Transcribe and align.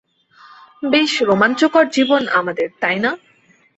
বেশ 0.83 1.11
রোমাঞ্চকর 1.21 1.85
জীবন 1.89 2.21
আমাদের, 2.39 2.67
তাইনা? 2.79 3.11